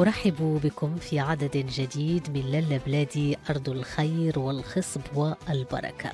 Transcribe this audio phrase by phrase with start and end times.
[0.00, 6.12] أرحب بكم في عدد جديد من للا بلادي أرض الخير والخصب والبركة.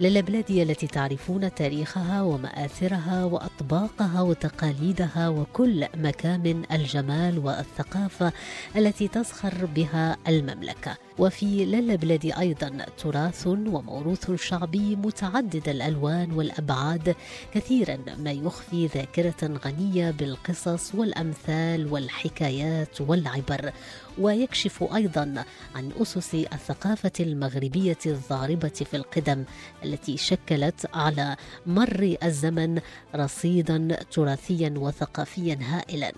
[0.00, 8.32] للا بلادي التي تعرفون تاريخها ومآثرها وأطباقها وتقاليدها وكل مكامن الجمال والثقافة
[8.76, 11.07] التي تزخر بها المملكة.
[11.18, 17.16] وفي للا بلادي أيضا تراث وموروث شعبي متعدد الألوان والأبعاد
[17.54, 23.72] كثيرا ما يخفي ذاكرة غنية بالقصص والأمثال والحكايات والعبر.
[24.18, 25.44] ويكشف أيضا
[25.74, 29.44] عن أسس الثقافة المغربية الضاربة في القدم
[29.84, 32.80] التي شكلت على مر الزمن
[33.14, 36.12] رصيدا تراثيا وثقافيا هائلا.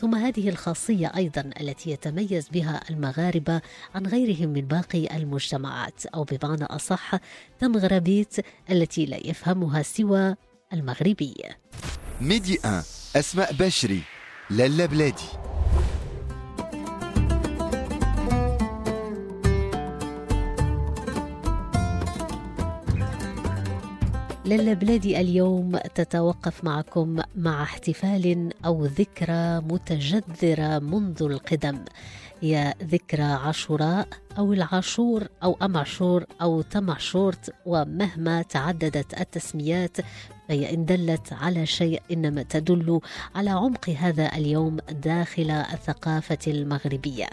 [0.00, 3.60] ثم هذه الخاصية أيضا التي يتميز بها المغاربة
[3.94, 7.12] عن غيرهم من باقي المجتمعات أو بمعنى أصح
[7.58, 8.36] تمغربيت
[8.70, 10.34] التي لا يفهمها سوى
[10.72, 11.34] المغربي.
[12.20, 12.84] ميدي 1
[13.16, 14.02] أسماء بشري
[14.50, 15.28] لالا بلادي.
[24.44, 31.84] للا بلادي اليوم تتوقف معكم مع احتفال أو ذكرى متجذرة منذ القدم.
[32.40, 34.08] هي ذكرى عاشوراء
[34.38, 39.96] أو العاشور أو ام عاشور أو تم عاشورت ومهما تعددت التسميات
[40.48, 43.00] فهي إن دلت على شيء إنما تدل
[43.34, 47.26] على عمق هذا اليوم داخل الثقافة المغربية.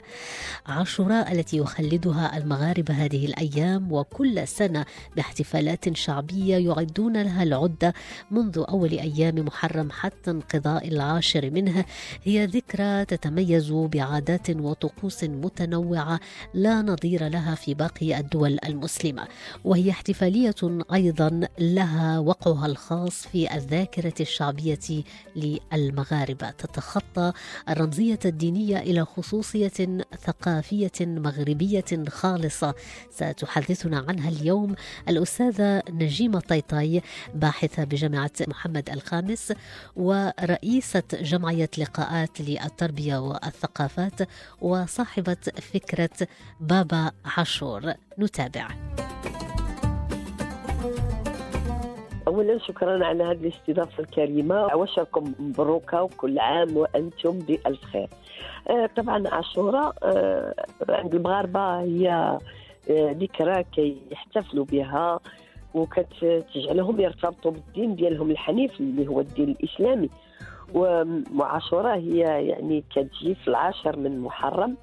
[0.66, 4.86] عاشوراء التي يخلدها المغاربة هذه الأيام وكل سنة
[5.16, 7.94] باحتفالات شعبية يعدون لها العدة
[8.32, 11.86] منذ أول أيام محرم حتى انقضاء العاشر منه.
[12.24, 16.20] هي ذكرى تتميز بعادات وطقوس متنوعة
[16.54, 19.28] لا نظير لها في باقي الدول المسلمة.
[19.64, 20.56] وهي احتفالية
[20.94, 25.04] أيضا لها وقعها الخاص الخاص في الذاكرة الشعبية
[25.36, 27.34] للمغاربة تتخطى
[27.70, 32.76] الرمزية الدينية إلى خصوصية ثقافية مغربية خالصة.
[33.12, 34.76] ستحدثنا عنها اليوم
[35.10, 37.02] الأستاذة نجيمة طيطاي
[37.36, 39.54] باحثة بجامعة محمد الخامس
[39.96, 44.30] ورئيسة جمعية لقاءات للتربية والثقافات
[44.62, 45.38] وصاحبة
[45.74, 46.28] فكرة
[46.60, 47.94] بابا عاشور.
[48.20, 48.68] نتابع.
[52.36, 54.56] اولا شكرا على هذه الاستضافة الكريمة.
[54.56, 58.10] عواشركم مبروكة وكل عام وأنتم بألف خير.
[58.70, 62.10] آه طبعا عاشوراء آه عند المغاربة هي
[62.90, 65.20] آه ذكرى كي يحتفلوا بها
[65.74, 70.10] وكتجعلهم يرتبطوا بالدين ديالهم الحنيف اللي هو الدين الإسلامي.
[71.36, 74.78] وعاشوراء هي يعني كتجي في العاشر من محرم.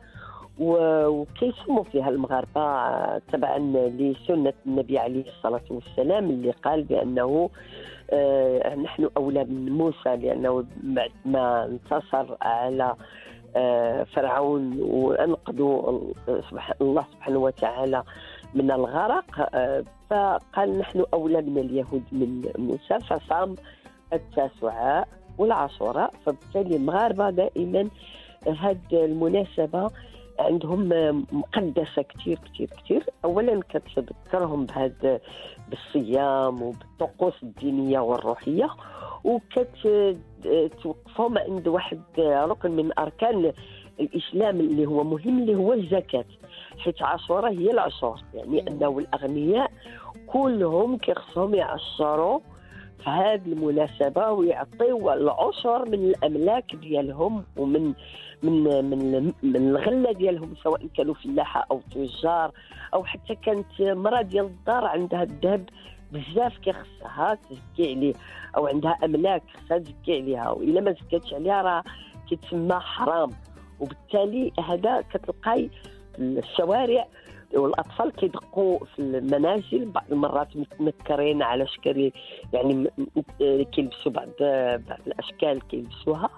[0.59, 3.59] وكيصوموا فيها المغاربه تبعا
[3.99, 7.51] لسنة النبي عليه الصلاة والسلام اللي قال بأنه
[8.11, 12.95] آه نحن أولى من موسى لأنه بعد ما انتصر على
[13.57, 16.01] آه فرعون وأنقذوا
[16.51, 18.03] سبحان الله سبحانه وتعالى
[18.55, 23.55] من الغرق آه فقال نحن أولى من اليهود من موسى فصام
[24.13, 25.09] التاسعاء
[25.39, 27.89] والعاشوراء فبالتالي المغاربة دائما
[28.47, 29.91] هذه المناسبة
[30.43, 30.89] عندهم
[31.33, 35.21] مقدسة كثير كثير كثير اولا كتذكرهم بهذا
[35.69, 38.71] بالصيام وبالطقوس الدينية والروحية
[40.45, 43.53] وكتوقفهم عند واحد ركن من أركان
[44.01, 46.25] الإسلام اللي هو مهم اللي هو الزكاة
[46.79, 49.71] حيت عاشوراء هي العشور يعني أنه الأغنياء
[50.27, 52.41] كلهم كيخصهم يعشروا
[53.09, 57.93] هذه المناسبة ويعطيو العشر من الأملاك ديالهم ومن
[58.43, 62.53] من من من الغلة ديالهم سواء كانوا فلاحه أو تجار
[62.95, 65.69] أو حتى كانت مراه ديال الدار عندها الذهب
[66.13, 68.15] بزاف كيخصها تزكي عليه
[68.57, 71.85] أو عندها أملاك خصها تزكي عليها وإلا ما زكاتش عليها راه
[72.29, 73.31] كيتسمى حرام.
[73.81, 75.71] وبالتالي هذا كتلقاي
[76.19, 77.07] الشوارع
[77.55, 82.13] والأطفال كيدقوا في المنازل بعض المرات متنكرين على شكل
[82.53, 82.91] يعني
[83.73, 84.29] كيلبسوا بعض
[84.89, 86.31] بعض الأشكال كيلبسوها.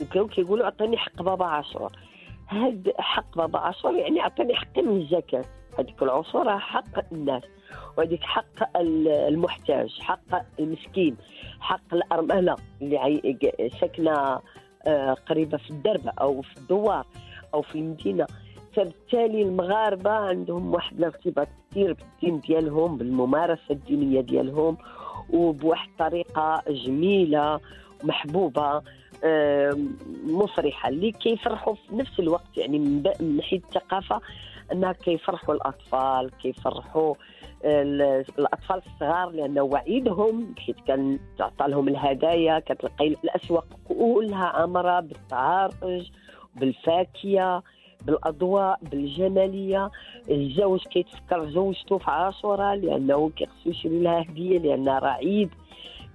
[0.00, 1.92] وكانوا كيقولوا عطيني حق بابا عاشور
[2.48, 5.44] هاد حق بابا عاشور يعني عطيني حقي من الزكاة.
[5.78, 7.42] هذيك العصور حق الناس.
[7.98, 11.16] وهذيك حق المحتاج حق المسكين
[11.60, 14.40] حق الأرملة اللي ساكنه
[15.28, 17.06] قريبة في الدرب أو في الدوار
[17.54, 18.26] أو في المدينة.
[18.76, 21.92] فبالتالي المغاربة عندهم واحد الارتباط كثير
[22.22, 24.76] بالدين ديالهم بالممارسة الدينية ديالهم
[25.32, 27.60] وبواحد الطريقة جميلة
[28.04, 28.82] محبوبة
[30.26, 33.02] مفرحه اللي كيفرحوا في نفس الوقت يعني من
[33.36, 34.20] ناحية الثقافة
[34.72, 37.14] انها كيفرحوا الأطفال كيفرحوا
[37.64, 46.10] ال- الأطفال الصغار لأن وعيدهم حيت كان تعطى لهم الهدايا كتلقي الأسواق كلها عامره بالتعارج
[46.56, 47.62] بالفاكهة.
[48.06, 49.90] بالأضواء بالجمالية.
[50.30, 55.50] الزوج كيتفكر زوجته في عاشوراء لأنه كيخصو يشري لها هدية لانها راه عيد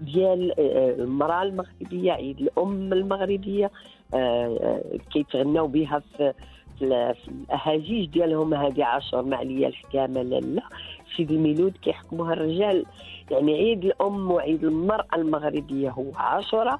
[0.02, 3.72] ديال آه، المرأة المغربية عيد الأم المغربية.
[4.14, 4.18] آه،
[4.62, 6.34] آه، كيتغناو بها في
[6.80, 8.54] في ال- في الأهاجيج ديالهم.
[8.54, 10.22] هذه عاشور معلية الحكامة.
[10.22, 10.62] لالا
[11.18, 12.86] سيدي الميلود كيحكموها الرجال.
[13.32, 16.80] يعني عيد الأم وعيد المرأة المغربية هو عاشوراء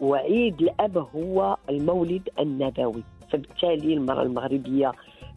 [0.00, 3.02] وعيد الأب هو المولد النبوي.
[3.30, 4.92] فبالتالي المرأة المغربية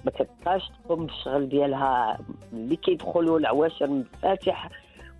[0.05, 2.17] ما كتبقاش تقوم بالشغل ديالها.
[2.53, 4.69] اللي كيدخلوا العواشر من الفاتح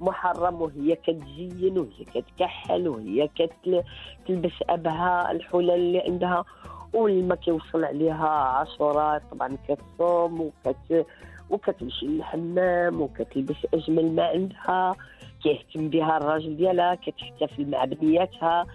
[0.02, 6.46] محرم وهي كتزين وهي كتكحل وهي كتلبس أبها الحلل اللي عندها.
[6.94, 11.06] ولما كيوصل عليها عاشوراء طبعا كتصوم وكت
[11.50, 14.96] وكتمشي للحمام وكتلبس أجمل ما عندها.
[15.44, 18.66] كيهتم بها الراجل ديالها كتحتفل مع بنياتها.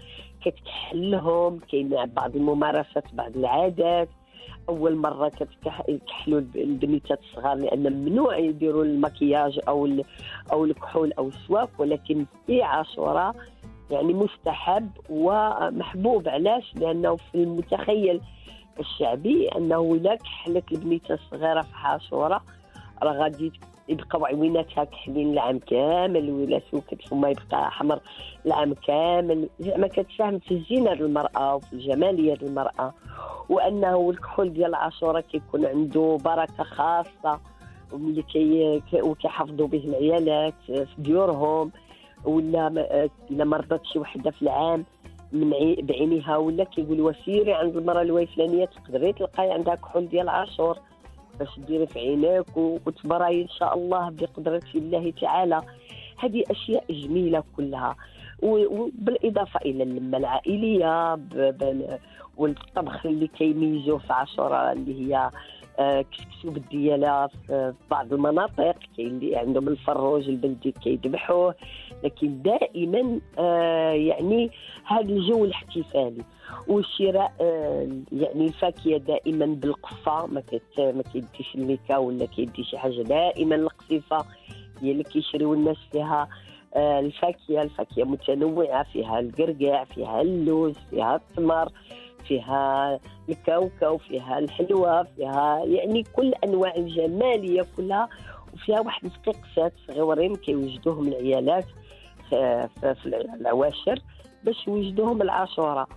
[0.51, 4.09] كتكحل لهم كاين بعض الممارسات بعض العادات.
[4.69, 9.89] أول مرة كتكحلوا البنيتات الصغار لأن ممنوع يديروا المكياج أو
[10.51, 13.35] أو الكحول أو السواك ولكن في عاشوراء
[13.91, 16.29] يعني مستحب ومحبوب.
[16.29, 18.21] علاش؟ لأنه في المتخيل
[18.79, 22.41] الشعبي أنه إلا كحلت البنيتة الصغيرة في عاشوراء
[23.03, 23.51] راه غادي
[23.89, 27.99] يبقاو عويناتها كحلين العام كامل ولا سوكت فمها يبقى احمر
[28.45, 29.49] العام كامل.
[29.59, 32.93] زعما كتساهم في الزينة المرأة وفي الجمالية المرأة
[33.49, 37.39] وأنه الكحول ديال عاشوراء كيكون عنده بركة خاصة
[37.91, 38.81] واللي كي
[39.67, 41.71] به العيالات في ديورهم
[42.25, 42.67] ولا
[43.31, 44.85] إلا مرضت شي وحدة في العام
[45.31, 50.77] من عي- بعينها ولا كيقولوا سيري عند المرأة الفلانية تقدري تلقاي عندها كحول ديال عاشور
[51.39, 55.61] باش ديري في عينيك وتبراي إن شاء الله بقدرة الله تعالى.
[56.17, 57.95] هذه أشياء جميلة كلها.
[58.41, 61.19] وبالاضافه إلى اللمة العائلية
[62.37, 65.31] والطبخ اللي كيميزوه في عاشوراء اللي هي
[65.79, 71.55] آه، كسكسو بالدياله في بعض المناطق كاين اللي عندهم الفروج البلدي كيذبحوه.
[72.03, 74.51] لكن دائما آه، يعني
[74.85, 76.23] هذا الجو الاحتفالي
[76.67, 80.43] وشراء آه، يعني الفاكهة دائما بالقفة ما
[80.77, 84.25] ما كيديش الميكا ولا كيدي شي حاجة دائما القصيفه
[84.81, 86.27] هي اللي كيشريو الناس فيها
[86.75, 91.69] آه، الفاكهة الفاكهة متنوعة فيها القرقاع فيها اللوز فيها التمر
[92.27, 92.99] فيها
[93.29, 98.09] الكاوكاو فيها الحلوى فيها يعني كل أنواع الجمالية كلها
[98.53, 101.65] وفيها واحد الفقيقسات صغيورين كيوجدوهم العيالات.
[102.29, 103.99] في العواشر
[104.43, 105.87] باش يوجدوهم العاشورة.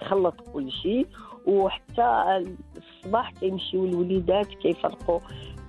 [0.00, 1.06] تخلط كل شيء
[1.46, 2.44] وحتى
[2.76, 5.20] الصباح كيمشيو الوليدات كيفرقوا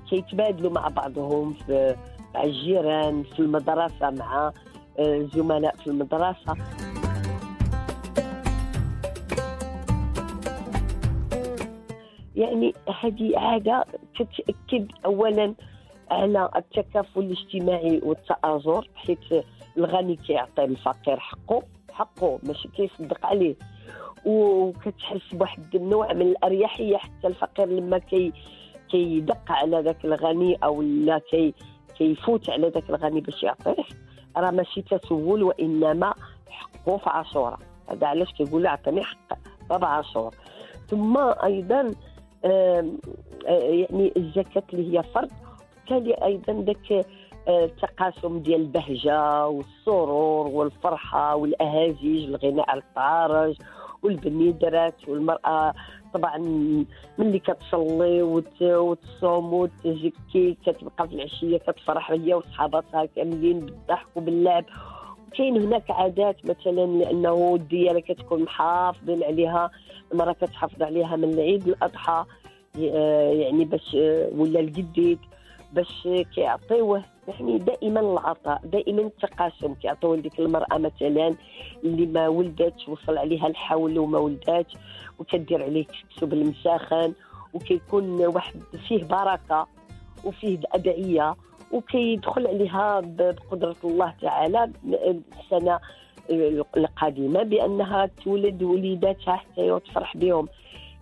[0.09, 1.95] كيتبادلوا مع بعضهم في
[2.35, 4.51] مع الجيران في المدرسة مع
[4.99, 6.55] آه، الزملاء في المدرسة.
[12.35, 13.85] يعني هذه عادة
[14.19, 15.55] تتأكد أولا
[16.11, 19.33] على التكافل الاجتماعي والتآزر حيث
[19.77, 23.55] الغني كيعطي الفقير حقه حقه ماشي كيصدق عليه.
[24.25, 28.33] وكتحس بواحد النوع من الأريحية حتى الفقير لما كي
[28.91, 31.53] كيدق على ذاك الغني أو لا كي
[31.97, 33.83] كيفوت على ذاك الغني باش يعطيه
[34.37, 36.13] راه ماشي تسول وإنما
[36.49, 37.59] حقه في عاشوراء
[37.89, 39.37] هذا علاش كيقول له عطيني حق
[39.69, 40.35] بابا عاشور
[40.87, 41.81] ثم أيضا
[42.45, 42.97] آم،
[43.47, 45.29] آه، يعني الزكاة اللي هي فرض.
[45.75, 47.05] بالتالي أيضا ذاك
[47.49, 53.55] التقاسم ديال البهجة والسرور والفرحة والأهازيج الغناء على الطعارج
[54.03, 55.73] والبنيدرات والمرأة.
[56.13, 56.37] طبعا
[57.17, 64.65] ملي كتصلي وت- وتصوم وتزكي كتبقى في العشية كتفرح هي وصحاباتها كاملين بالضحك وباللعب.
[65.37, 69.71] كاين هناك عادات مثلا لأنه الديانه كتكون محافظين عليها
[70.13, 72.25] المرأة كتحافظ عليها من العيد الأضحى
[72.81, 75.19] آه، يعني باش آه، ولا الجديد.
[75.73, 81.35] باش كيعطيوه يعني دائما العطاء دائما التقاسم كيعطيو لديك المرأة مثلا
[81.83, 84.73] اللي ما ولدتش وصل عليها الحول وما ولدتش
[85.19, 87.13] وكدير عليه كسكسو بالمساخن
[87.53, 88.55] وكيكون واحد
[88.87, 89.67] فيه بركة
[90.25, 91.35] وفيه الادعيه
[91.71, 94.71] وكيدخل عليها بقدرة الله تعالى
[95.39, 95.79] السنة
[96.77, 100.47] القادمة بأنها تولد وليداتها حتى هي وتفرح بهم.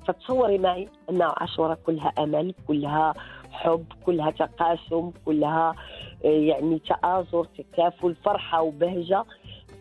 [0.07, 3.13] فتصوري معي أن عاشوراء كلها أمل كلها
[3.51, 5.75] حب كلها تقاسم كلها
[6.25, 9.23] آه، يعني تآزر تكافل فرحة وبهجة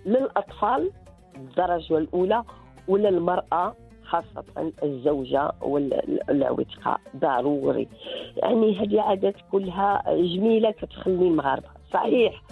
[0.06, 0.90] للأطفال
[1.36, 2.42] الدرجة الأولى
[2.88, 4.44] وللمرأة خاصة
[4.82, 7.88] الزوجة والعوتقة ضروري.
[8.36, 12.42] يعني هذه عادات كلها جميلة كتخلي المغاربة صحيح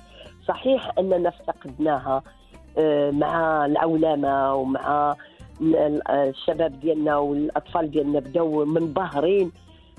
[0.49, 2.23] صحيح أننا افتقدناها
[2.79, 5.17] آه، مع العولمة ومع
[6.11, 9.53] الشباب ديالنا والأطفال ديالنا بداو منبهرين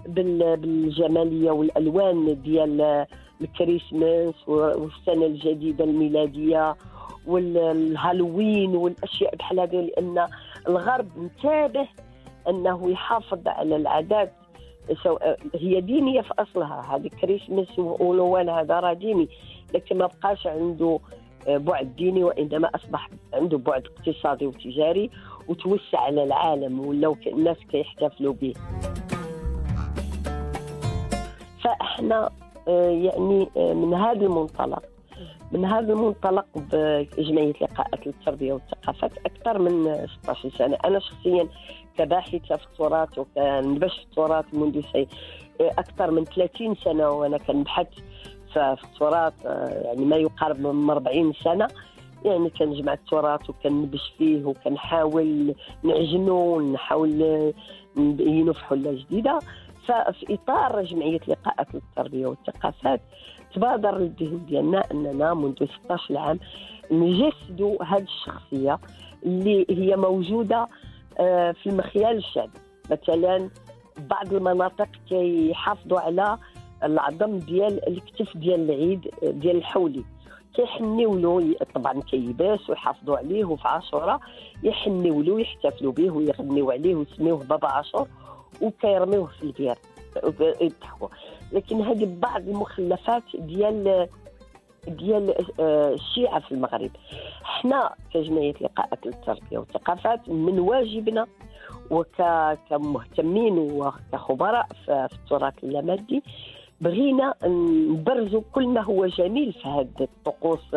[0.08, 3.06] بالجمالية والألوان ديال
[3.42, 6.76] الكريسماس والسنة الجديدة الميلادية
[7.28, 10.28] والهالوين والأشياء بحال هذه لأن
[10.68, 11.88] الغرب انتبه
[12.50, 14.34] أنه يحافظ على العادات
[15.56, 16.96] هي دينية في أصلها.
[16.96, 19.30] هذه كريسماس ونوال هذا راه ديني
[19.74, 21.00] لكن ما بقاش عنده
[21.48, 25.10] بعد ديني وإنما أصبح عنده بعد اقتصادي وتجاري
[25.48, 28.54] وتوسع على العالم ولاو الناس كيحتفلوا به.
[31.66, 32.30] فإحنا
[32.68, 34.84] آه، يعني آه، من هذا المنطلق
[35.52, 40.78] من هذا المنطلق بجمعية لقاءات للتربية والثقافات أكثر من 16 سنة.
[40.86, 41.48] أنا شخصيا
[41.98, 45.08] كباحثة في التراث وكنبش في التراث منذ شيء
[45.62, 47.88] آه، أكثر من 30 سنة وأنا كنبحث
[48.54, 49.34] في التراث
[49.86, 51.68] يعني ما يقارب من 40 سنة.
[52.26, 57.54] يعني كنجمع التراث وكنبش فيه وكنحاول نعجنه ونحاول
[57.98, 59.40] نبينه في حلة جديدة.
[59.88, 63.02] ففي إطار جمعية لقاءات للتربيه والثقافات
[63.56, 66.40] تبادر للذهن ديالنا أننا منذ 16 عام
[66.92, 68.80] نجسدوا هذه الشخصية
[69.26, 70.68] اللي هي موجودة
[71.20, 72.60] آه، في المخيال الشعبي.
[72.92, 73.50] مثلا
[73.98, 76.38] بعض المناطق كيحافظوا على
[76.84, 80.06] العظم ديال الكتف ديال العيد ديال الحولي.
[80.56, 84.20] كيحنيو له طبعا كيباس ويحافظوا عليه وفي عاشوراء
[84.64, 88.08] يحنيو له يحتفلوا به ويغنيو عليه ويسميوه بابا عاشور.
[88.62, 89.76] وكيرميوه في البير.
[90.62, 91.08] يضحكوا
[91.52, 94.08] لكن هذه بعض المخلفات ديال
[94.88, 96.92] ديال آه، الشيعة في المغرب.
[97.44, 101.26] إحنا كجمعية لقاءات للتربية والثقافات من واجبنا
[101.92, 106.24] وكمهتمين وكخبراء في التراث اللامادي
[106.82, 110.76] بغينا نبرزوا كل ما هو جميل في هذه الطقوس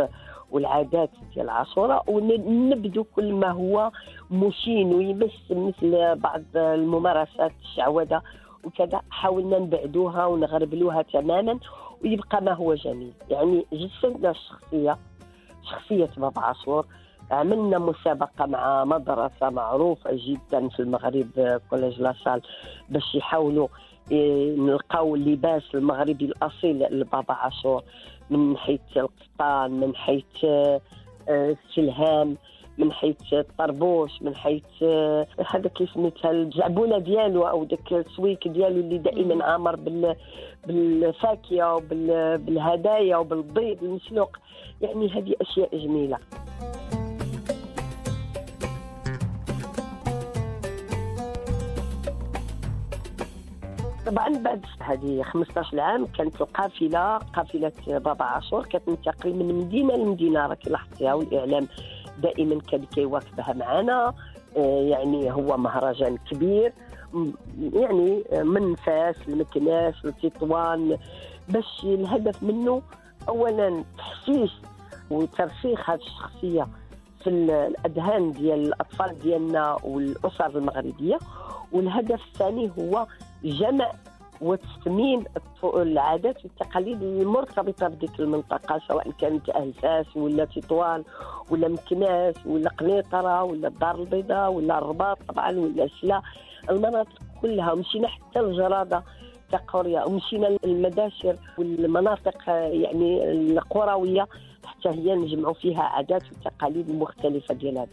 [0.51, 3.91] والعادات ديال عاشوراء ونبدو كل ما هو
[4.31, 8.23] مشين ويمس مثل بعض الممارسات الشعوذة
[8.65, 9.01] وكذا.
[9.11, 11.59] حاولنا نبعدوها ونغربلوها تماما
[12.05, 13.13] ويبقى ما هو جميل.
[13.31, 14.99] يعني جسدنا الشخصية
[15.71, 16.87] شخصية بابا عاشور
[17.31, 22.43] عملنا مسابقة مع مدرسة معروفة جدا في المغرب Collège LaSalle
[22.89, 23.69] باش يحاولوا
[24.59, 27.83] نلقاو اللباس المغربي الأصيل لبابا عاشور
[28.31, 30.81] من حيث القفطان من حيث آه،
[31.29, 32.37] السلهام
[32.79, 38.81] من حيث الطربوش من حيث آه، هذاك اللي سميتها الجعبونه ديالو أو داك السويك ديالو
[38.81, 40.17] اللي دائما عامر بال
[40.67, 44.37] بالفاكهه وبالهدايا وبالبيض المسلوق.
[44.81, 46.19] يعني هذه أشياء جميلة.
[54.09, 60.47] طبعا بعد هذه 15 عام كانت القافله قافلة بابا عاشور كتنتقل من مدينة لمدينة.
[60.47, 61.69] راك لاحظتيها والإعلام
[62.23, 64.15] دائما كان كيواكبها معنا
[64.57, 66.73] آه، يعني هو مهرجان كبير
[67.73, 70.99] يعني من فاس لمكناس لتطوان.
[71.49, 72.83] باش الهدف منه
[73.29, 74.53] اولا تحسيس
[75.11, 76.69] وترسيخ هذه الشخصية
[77.25, 81.19] في الأذهان ديال الأطفال ديالنا والأسر المغربية.
[81.73, 83.07] والهدف الثاني هو
[83.45, 83.93] جمع
[84.41, 85.25] وتثمين
[85.65, 91.05] العادات والتقاليد المرتبطه بديك المنطقة سواء كانت الفاس ولا تطوان
[91.51, 96.23] ولا مكناس ولا قنيطرة ولا الدار البيضاء ولا الرباط طبعا ولا سلا.
[96.71, 99.03] المناطق كلها مشينا حتى الجراده
[99.53, 104.27] كقريه ومشينا المداشر والمناطق يعني القروية
[104.65, 107.89] حتى هي نجمعوا فيها عادات وتقاليد مختلفة ديال هذا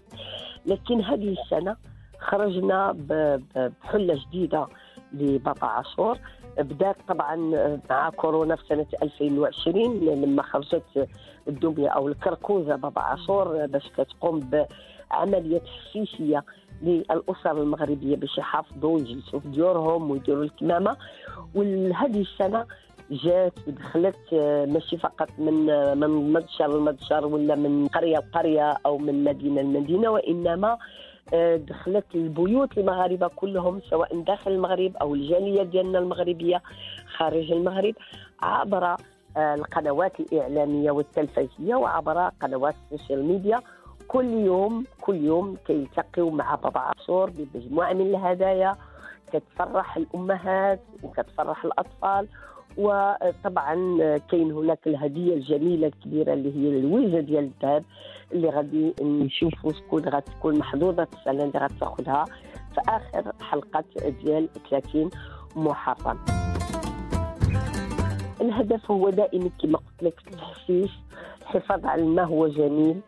[0.65, 1.75] لكن هذه السنة
[2.19, 4.67] خرجنا بحلة جديدة.
[5.15, 6.17] لبابا عاشور
[6.57, 7.35] بدات طبعا
[7.89, 11.07] مع كورونا في سنة 2020 لما خرجت
[11.47, 14.39] الدميه أو الكركوزة بابا عاشور باش كتقوم
[15.11, 16.43] بعملية تحسيسية
[16.81, 20.97] للاسر المغربية باش يحافظوا ويجلسوا في ديورهم ويديروا الكمامه
[21.55, 22.65] وهذه السنة
[23.11, 24.33] جات ودخلت
[24.67, 25.65] ماشي فقط من
[25.99, 30.77] من مدشر لمدشر ولا من قرية لقرية أو من مدينة لمدينة وإنما
[31.55, 36.61] دخلت البيوت المغاربة كلهم سواء داخل المغرب أو الجالية ديالنا المغربية
[37.17, 37.93] خارج المغرب
[38.41, 38.95] عبر
[39.37, 43.59] آه، القنوات الإعلامية والتلفزيونية وعبر قنوات ال social media.
[44.07, 48.75] كل يوم كل يوم كيلتقيوا مع بابا عاشور بمجموعة من الهدايا.
[49.33, 52.27] كتفرح الأمهات وكتفرح الأطفال.
[52.77, 53.75] وطبعا
[54.17, 57.83] كاين هناك الهدية الجميلة الكبيرة اللي هي الويزه ديال الذهب.
[58.31, 62.25] اللي غادي نشوفوا شكون غتكون محظوظة السنة اللي غتاخذها
[62.75, 63.83] في آخر حلقة
[64.23, 65.09] ديال 30
[65.55, 66.19] محرم
[68.41, 70.89] الهدف هو دائما كما قلت لك التحسيس
[71.41, 73.01] الحفاظ على ما هو جميل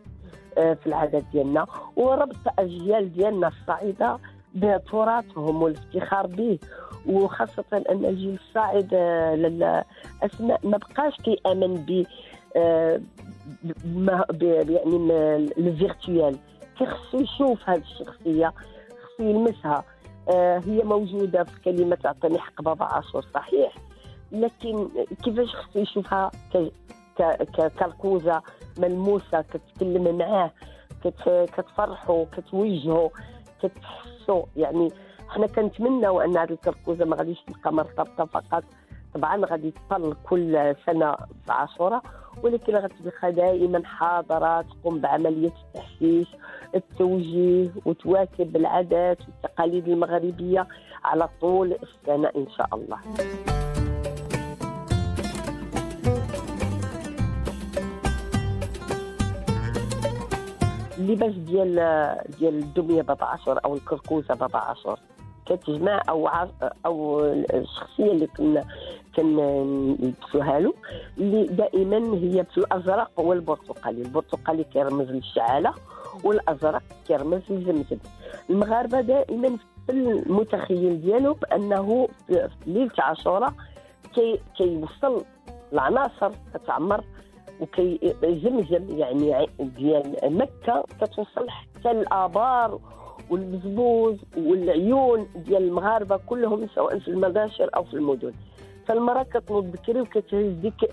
[0.57, 4.17] آه، في العادات ديالنا وربط الأجيال ديالنا الصاعده
[4.55, 6.59] بتراثهم والافتخار به
[7.05, 12.05] وخاصة أن الجيل الصاعد آه، للأسماء ما بقاش كيأمن ب
[12.55, 13.01] آه،
[13.85, 15.11] ما- يعني م-
[15.57, 16.37] الفيرتوال
[16.77, 18.53] كيخصو يشوف هذه الشخصية
[19.03, 19.83] خصو يلمسها.
[20.29, 23.75] آه، هي موجودة في كلمة أعطني حق بابا عاشور صحيح.
[24.31, 24.89] لكن
[25.23, 26.71] كيفاش خصو يشوفها ك-
[27.17, 28.41] ك- ك- كالكوزة
[28.79, 30.51] ملموسة كتكلم معاه
[31.03, 33.09] كت- كتفرحوا كتوجهوا
[33.63, 34.89] كتحسوا يعني
[35.29, 38.63] حنا كنتمناو أن هذه الكركوزه ما غاديش تبقى مرتبطة فقط
[39.17, 42.01] طبعا غادي تطل كل سنة في عاشوراء
[42.43, 46.27] ولكن غتبقى دائما حاضره تقوم بعملية التحسيس
[46.75, 50.67] التوجيه وتواكب العادات والتقاليد المغربية
[51.03, 52.97] على طول السنة إن شاء الله.
[60.97, 61.75] اللباس ديال
[62.39, 64.99] ديال الدمية بابا عاشور أو الكركوزة بابا عاشور.
[65.49, 66.47] كتجمع أو ع-
[66.85, 68.63] أو الشخصية اللي كنا
[69.15, 70.73] كنلبسوها له
[71.17, 74.63] اللي دائما هي في الأزرق والبرتقالي البرتقالي.
[74.63, 75.73] كيرمز للشعالة
[76.23, 77.97] والأزرق كيرمز للزمزم
[78.49, 83.53] المغاربة دائما في المتخيل ديالو بانه في ليلة عاشوراء
[84.15, 85.23] كي كيوصل
[85.73, 87.03] العناصر كتعمر
[87.61, 92.79] وكيزمزم يعني ع- ديال مكة كتوصل حتى الآبار
[93.29, 98.33] والبزبوز والعيون ديال المغاربة كلهم سواء في المباشر أو في المدن.
[98.87, 100.91] فالمرأة كتنوض بكري وكتهز ديك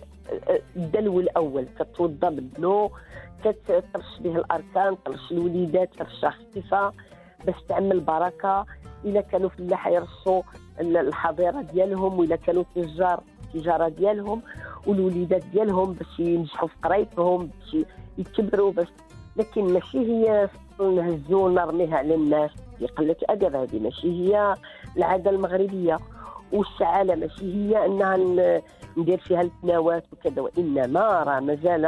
[0.76, 1.66] الدلو الأول.
[1.78, 2.90] كتوضا بالدلو
[3.44, 6.92] كترش به الأركان ترش الوليدات ترش خفيفه
[7.46, 8.66] باش تعمل بركة.
[9.04, 10.42] إلا كانوا فلاحه يرشوا
[10.80, 13.20] ال- الحظيرة ديالهم وإلا كانوا تجار
[13.54, 14.42] التجاره ديالهم
[14.86, 17.84] والوليدات ديالهم باش ينجحوا في قرايتهم باش
[18.18, 18.88] يكبروا باش.
[19.36, 20.48] لكن ماشي هي
[20.80, 24.54] نهزو نرميها على الناس دي قله أدب هذه ماشي هي
[24.96, 25.98] العادة المغربية.
[26.52, 28.60] والسعاله ماشي هي إنها ن-
[28.96, 30.42] ندير فيها التناوات وكذا.
[30.42, 31.84] وإنما راه مازال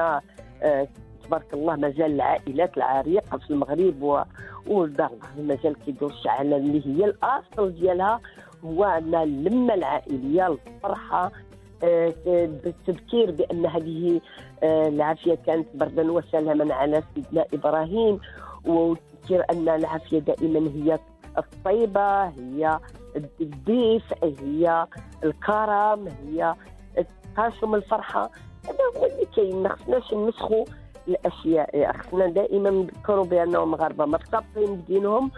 [0.63, 0.89] آه،
[1.25, 4.23] تبارك الله مازال العائلات العريقة في المغرب و-
[4.67, 8.21] والدار مازال كيدور الشعاله اللي هي الأصل ديالها.
[8.65, 11.33] هو أن اللمة العائلية الفرحة
[11.85, 12.13] آه،
[12.65, 14.21] بالتذكير بأن هذه
[14.63, 18.21] آه، العافية كانت بردا وسلاما على سيدنا إبراهيم.
[18.67, 20.99] وتذكير أن العافيه دائما هي
[21.39, 22.79] الطيبة هي
[23.41, 24.87] الضيف هي
[25.25, 26.55] الكرم هي
[27.35, 28.31] تقاسم الفرحة.
[28.65, 29.63] هذا هو اللي كاين.
[29.63, 30.65] ما خصناش نمسخوا
[31.09, 31.93] الأشياء.
[31.93, 35.31] خصنا دائما نذكروا بأنهم المغاربه مرتبطين بدينهم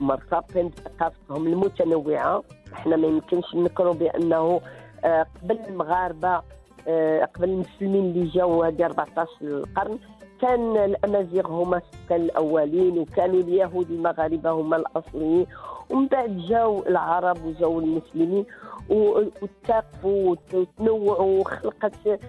[0.00, 2.42] مرتبطين بثقافتهم المتنوعة.
[2.72, 4.60] إحنا ما يمكنش نذكروا بأنه
[5.04, 6.42] آه، قبل المغاربة
[6.88, 9.98] آه، قبل المسلمين اللي جاوا هذه 14 القرن
[10.42, 15.46] كان الأمازيغ هما السكان الأولين وكانوا اليهود المغاربة هما الأصليين.
[15.90, 18.44] ومن بعد جاوا العرب وجاوا المسلمين
[18.90, 22.20] و- وتاقفوا وتنوعوا وخلقت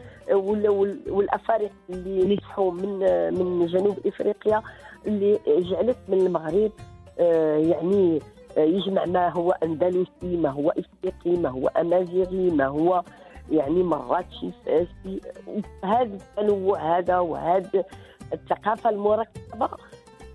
[1.08, 3.00] والأفارقة اللي نجحوا من
[3.40, 4.62] من جنوب إفريقيا
[5.08, 6.72] اللي جعلت من المغرب
[7.20, 8.20] آه، يعني
[8.58, 13.04] آه، يجمع ما هو أندلسي ما هو إفريقي ما هو أمازيغي ما هو
[13.52, 15.22] يعني مراتشي فارسي
[15.84, 17.84] هذا التنوع هذا وهذا
[18.34, 19.70] الثقافة المركبة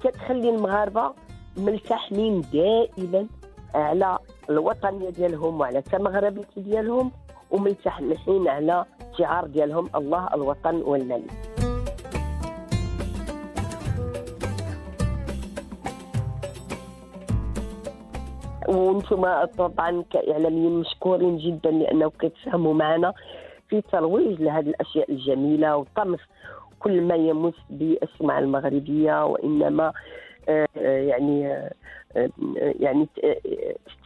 [0.05, 1.13] كتخلي المغاربة
[1.57, 3.27] ملتحمين دائما
[3.75, 4.19] على
[4.51, 7.11] الوطنيه ديالهم وعلى المغربية ديالهم
[7.51, 11.23] وملتحمين على الشعار ديالهم الله الوطن والمال
[18.69, 23.13] وأنتم طبعا كإعلاميين مشكورين جدا لأنه كتساهموا معنا
[23.69, 26.21] في ترويج لهذه الأشياء الجميلة وطمس
[26.79, 29.93] كل ما يمس بالسمعه المغربية وإنما
[30.49, 31.53] آه، آه، يعني
[32.17, 32.31] آه،
[32.81, 33.09] يعني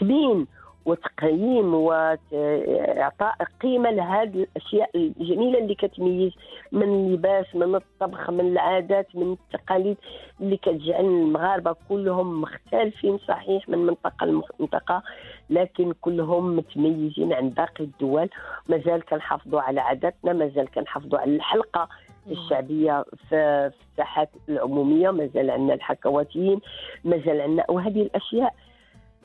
[0.00, 0.46] تبين
[0.88, 6.32] وتقييم واعطاء قيمة لهذه الأشياء الجميلة اللي كتميز
[6.72, 9.96] من اللباس من الطبخ من العادات من التقاليد
[10.40, 15.02] اللي كتجعل المغاربة كلهم مختلفين صحيح من منطقة لمنطقة
[15.50, 18.28] لكن كلهم متميزين عن باقي الدول.
[18.68, 21.88] مازال كنحافظوا على عاداتنا مازال كنحافظوا على الحلقة
[22.30, 26.60] الشعبية في الساحات العمومية مازال عندنا الحكواتيين
[27.04, 28.54] مازال عندنا وهذه الأشياء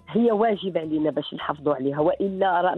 [0.10, 2.76] هي واجب علينا باش نحافظوا عليها وإلا راه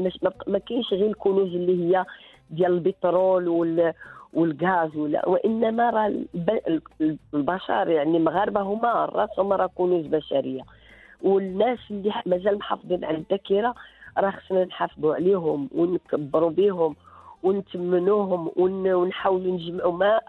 [0.48, 2.06] ما- كاينش غير الكنوز اللي هي
[2.50, 3.94] ديال البترول وال
[4.34, 6.62] والغاز ولا وإنما راه الب-
[7.02, 10.62] ال- البشر يعني المغاربه هما راسهم راه كنوز بشرية.
[11.24, 13.76] والناس اللي مازال محافظين على الذاكرة
[14.18, 16.96] راه خصنا نحافظوا عليهم ونكبروا بهم
[17.44, 20.20] ونتمنوهم ون- ونحاولوا نجمعوا ما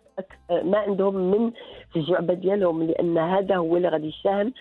[0.62, 1.50] ما عندهم من
[1.92, 4.52] في الجعبة ديالهم لأن هذا هو اللي غادي يساهم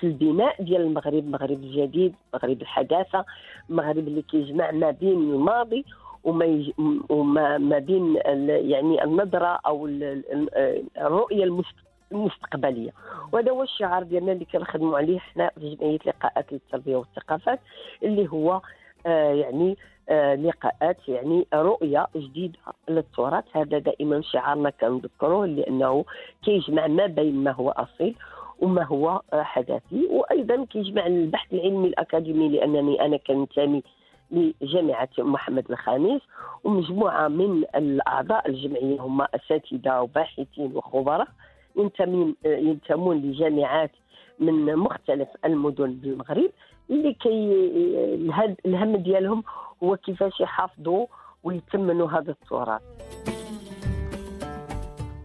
[0.00, 3.24] في البناء ديال المغرب المغرب الجديد المغرب الحداثة
[3.70, 5.84] المغرب اللي كيجمع ما بين الماضي
[6.24, 6.70] وما يج...
[7.08, 8.70] وما ما بين ال...
[8.70, 10.02] يعني النظرة أو ال...
[10.04, 11.74] ال- الرؤية المست...
[12.12, 12.90] المستقبلية.
[13.32, 17.60] وهذا هو الشعار ديالنا اللي كنخدموا عليه حنا في جمعية لقاءات للتربية والثقافات
[18.02, 18.60] اللي هو
[19.06, 19.76] آه يعني
[20.08, 22.58] آه لقاءات يعني رؤية جديدة
[22.88, 23.44] للتراث.
[23.52, 26.04] هذا دائما شعارنا كنذكروه لأنه
[26.44, 28.14] كيجمع ما بين ما هو أصيل
[28.60, 30.06] وما هو حداثي.
[30.10, 33.82] وأيضا كيجمع البحث العلمي الأكاديمي لأنني أنا كنتمي
[34.30, 36.20] لجامعة محمد الخامس
[36.64, 41.28] ومجموعة من الأعضاء الجمعية هم أساتذة وباحثين وخبراء
[42.44, 43.90] ينتمون لجامعات
[44.38, 46.50] من مختلف المدن بالمغرب
[46.90, 47.52] اللي كي
[48.66, 49.42] الهم ديالهم
[49.82, 51.06] هو كيفاش يحافظوا
[51.42, 52.82] ويتمنوا هذا التراث.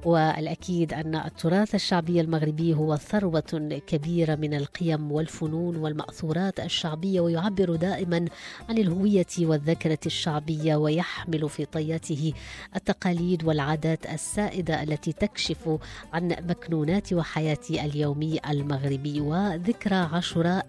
[0.06, 8.26] والأكيد أن التراث الشعبي المغربي هو ثروة كبيرة من القيم والفنون والمأثورات الشعبية ويعبر دائما
[8.70, 12.34] عن الهوية والذاكرة الشعبية ويحمل في طياته
[12.76, 15.80] التقاليد والعادات السائدة التي تكشف
[16.14, 19.22] عن مكنونات وحياة اليومي المغربي.
[19.22, 20.66] وذكرى عاشوراء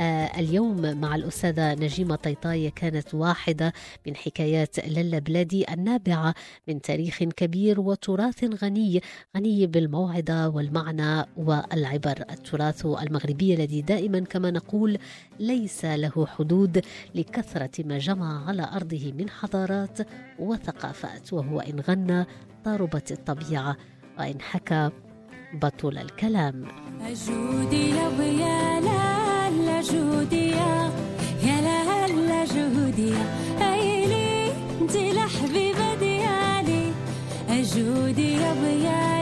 [0.00, 3.72] آه، اليوم مع الأستاذة نجيمة طيطاية كانت واحدة
[4.06, 6.34] من حكايات للا بلادي النابعة
[6.68, 8.69] من تاريخ كبير وتراث غني.
[9.36, 12.24] غني بالموعظة والمعنى والعبر.
[12.30, 14.98] التراث المغربي الذي دائما كما نقول
[15.40, 16.82] ليس له حدود
[17.14, 19.98] لكثرة ما جمع على أرضه من حضارات
[20.38, 22.26] وثقافات وهو إن غنى
[22.64, 23.76] طاربت الطبيعة
[24.18, 24.90] وإن حكى
[25.54, 26.64] بطل الكلام.
[27.26, 30.90] جودي يا ويا لا لا جودي يا
[31.66, 33.24] لا لا جودي يا.
[33.72, 35.79] أيلي أنت الحبيبه ديالي
[37.62, 39.19] جودي يا ويا